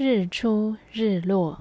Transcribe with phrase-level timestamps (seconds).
[0.00, 1.58] 日出日落。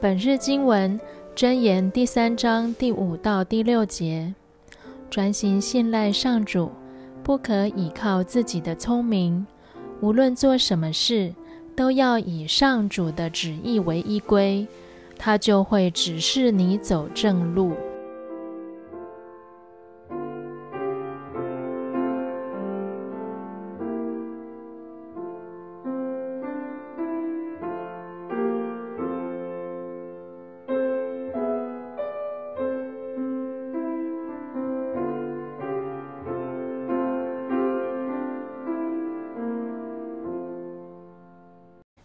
[0.00, 0.98] 本日经文
[1.36, 4.34] 箴言第三章第五到第六节：
[5.08, 6.72] 专心信赖上主，
[7.22, 9.46] 不可倚靠自己的聪明。
[10.00, 11.32] 无论做什么事，
[11.76, 14.66] 都要以上主的旨意为依归，
[15.16, 17.70] 他就会指示你走正路。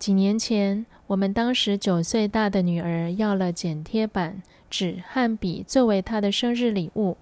[0.00, 7.18] 几年前，我们当时九岁大的女儿要了剪贴板、纸和笔作为她的生日礼物。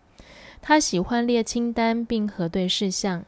[0.63, 3.25] 她喜欢列清单并核对事项。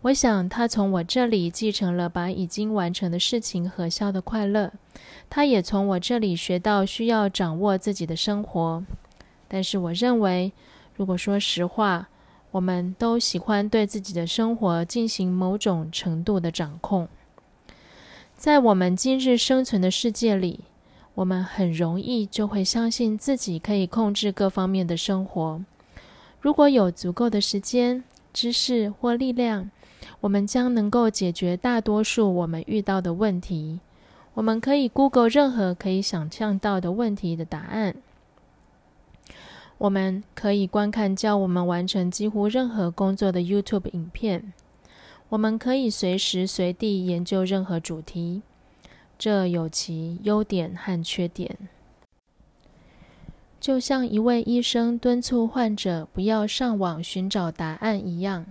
[0.00, 4.72] 我想，她从我这里继承了把已经完成的事情核销的快乐。
[5.28, 8.82] 她也从我这里学到需要掌握自己的生活。
[9.48, 10.50] 但是，我认为，
[10.96, 12.08] 如果说实话，
[12.52, 17.06] 我们都喜欢对自己的生活进行某种程度的掌控。
[18.42, 20.64] 在我们今日生存的世界里，
[21.14, 25.64] 我们很容易就会相信自己可以控制各方面的生活。
[26.40, 29.70] 如果有足够的时间、知识或力量，
[30.22, 33.78] 我们将能够解决大多数我们遇到的问题。
[34.34, 37.94] 我们可以 Google 任何可以想象到的问题的答案。
[39.78, 44.52] 我们可以观看教我们完成几乎任何工作的 YouTube 影片。
[45.32, 48.42] 我们可以随时随地研究任何主题，
[49.18, 51.56] 这有其优点和缺点。
[53.58, 58.44] 就像一位医生敦促患者不要上网寻找答案一样，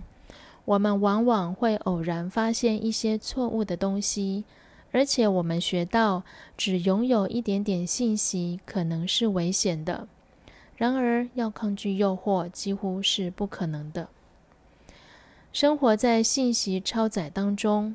[0.64, 4.42] 我们往往会偶然发现一些错误的东西，
[4.90, 6.24] 而且我们学到
[6.56, 10.08] 只拥有一点点信息可能是危险的。
[10.76, 14.08] 然而，要抗拒诱惑几乎是不可能的。
[15.52, 17.94] 生活在信息超载当中，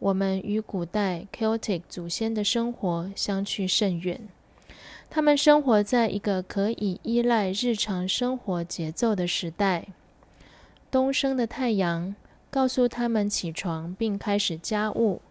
[0.00, 4.20] 我们与古代 Celtic 祖先的生活相去甚远。
[5.08, 9.86] 他们生活在一个可以依赖日常生活节奏的时代。
[10.90, 12.16] 东升的太阳
[12.50, 15.22] 告诉他们起床并开始家务，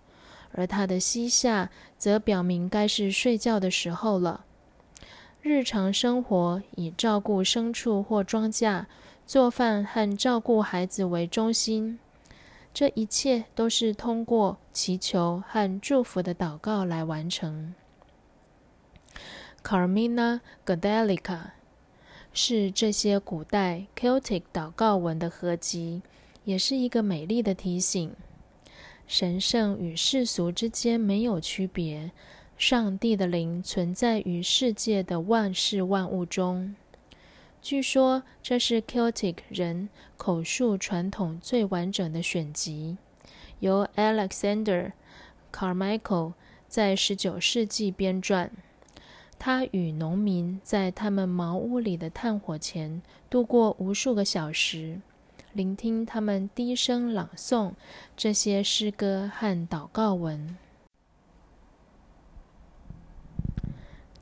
[0.53, 4.46] 而它的西下则表明该是睡觉的时候了。
[5.42, 8.86] 日常生活以照顾牲畜或庄稼。
[9.25, 11.97] 做饭和照顾孩子为中心，
[12.72, 17.74] 这一切都是通过祈求和祝福的祷告来完成。
[19.63, 21.40] Carmina Gadelica
[22.31, 26.03] 是这些古代 Celtic 祷告文的合集，
[26.44, 28.13] 也是一个美丽的提醒：
[29.07, 32.12] 神圣与世俗之间没有区别，
[32.59, 36.75] 上帝的灵存在于世界的万事万物中。
[37.66, 42.96] 据说这是 Celtic 人口述传统最完整的选集，
[43.59, 44.92] 由 Alexander
[45.52, 46.34] Carmichael
[46.68, 48.52] 在19世纪编撰。
[49.40, 55.02] 他与农民在他们茅屋里的炭火前度过无数个小时，
[55.54, 57.72] 聆听他们低声朗诵
[58.16, 60.56] 这些诗歌和祷告文。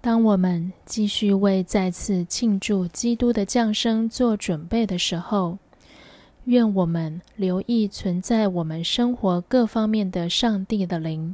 [0.04, 5.58] 当我们继续为再次庆祝基督的降生做准备的时候，
[6.44, 11.34] 愿我们留意存在我们生活各方面的上帝的灵。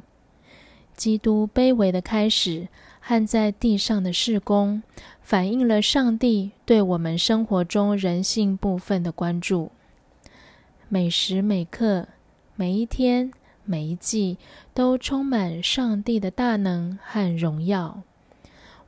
[0.95, 2.67] 基督卑微的开始
[2.99, 4.83] 和在地上的事工，
[5.23, 9.71] 反映了上帝对我们生活中人性部分的关注。
[10.89, 12.07] 每时每刻、
[12.55, 13.31] 每一天、
[13.65, 14.37] 每一季，
[14.75, 18.03] 都充满上帝的大能和荣耀。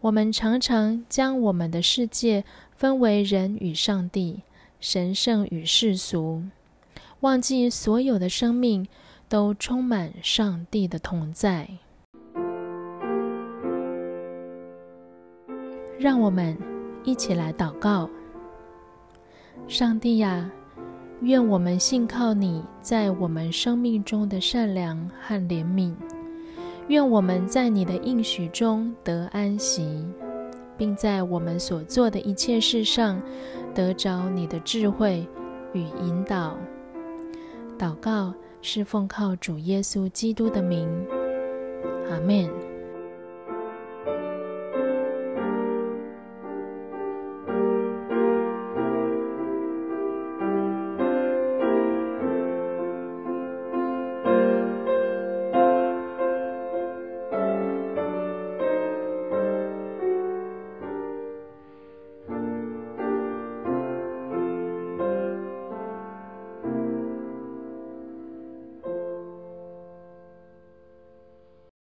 [0.02, 4.42] 我们常常将我们的世界分为人与上帝、
[4.80, 6.42] 神圣与世俗，
[7.20, 8.88] 忘记所有的生命
[9.30, 11.70] 都充满上帝的同在。
[16.00, 16.58] 让我们
[17.04, 18.10] 一起来祷告：
[19.68, 20.50] 上帝呀，
[21.22, 25.94] 愿我们信靠你在我们生命中的善良和怜悯。
[26.88, 30.06] 愿我们在你的应许中得安息，
[30.78, 33.22] 并在我们所做的一切事上
[33.74, 35.28] 得着你的智慧
[35.74, 36.58] 与引导。
[37.78, 40.88] 祷告是奉靠主耶稣基督的名，
[42.10, 42.71] 阿门。